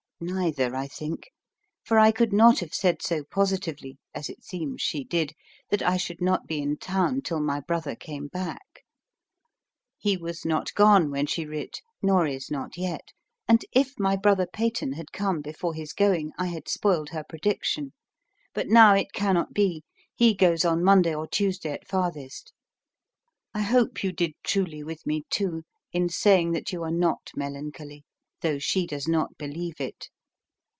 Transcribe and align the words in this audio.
Neither, 0.23 0.75
I 0.75 0.85
think; 0.87 1.31
for 1.83 1.97
I 1.97 2.11
could 2.11 2.31
not 2.31 2.59
have 2.59 2.75
said 2.75 3.01
so 3.01 3.23
positively 3.23 3.97
(as 4.13 4.29
it 4.29 4.43
seems 4.43 4.79
she 4.79 5.03
did) 5.03 5.33
that 5.71 5.81
I 5.81 5.97
should 5.97 6.21
not 6.21 6.45
be 6.45 6.59
in 6.59 6.77
town 6.77 7.23
till 7.23 7.39
my 7.39 7.59
brother 7.59 7.95
came 7.95 8.27
back: 8.27 8.83
he 9.97 10.17
was 10.17 10.45
not 10.45 10.75
gone 10.75 11.09
when 11.09 11.25
she 11.25 11.43
writ, 11.47 11.81
nor 12.03 12.27
is 12.27 12.51
not 12.51 12.77
yet; 12.77 13.13
and 13.47 13.65
if 13.71 13.97
my 13.97 14.15
brother 14.15 14.45
Peyton 14.45 14.91
had 14.93 15.11
come 15.11 15.41
before 15.41 15.73
his 15.73 15.91
going, 15.91 16.33
I 16.37 16.45
had 16.49 16.67
spoiled 16.69 17.09
her 17.09 17.23
prediction. 17.27 17.91
But 18.53 18.67
now 18.67 18.93
it 18.93 19.13
cannot 19.13 19.55
be; 19.55 19.81
he 20.13 20.35
goes 20.35 20.63
on 20.63 20.83
Monday 20.83 21.15
or 21.15 21.25
Tuesday 21.25 21.71
at 21.71 21.87
farthest. 21.87 22.53
I 23.55 23.61
hope 23.63 24.03
you 24.03 24.11
did 24.11 24.33
truly 24.43 24.83
with 24.83 25.03
me, 25.07 25.23
too, 25.31 25.63
in 25.91 26.09
saying 26.09 26.51
that 26.51 26.71
you 26.71 26.83
are 26.83 26.91
not 26.91 27.31
melancholy 27.35 28.05
(though 28.41 28.57
she 28.57 28.87
does 28.87 29.07
not 29.07 29.37
believe 29.37 29.79
it). 29.79 30.09